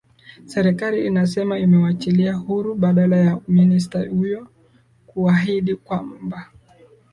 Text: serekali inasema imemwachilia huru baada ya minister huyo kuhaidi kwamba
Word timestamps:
serekali 0.45 1.05
inasema 1.07 1.59
imemwachilia 1.59 2.33
huru 2.33 2.75
baada 2.75 3.17
ya 3.17 3.39
minister 3.47 4.09
huyo 4.09 4.47
kuhaidi 5.07 5.75
kwamba 5.75 6.47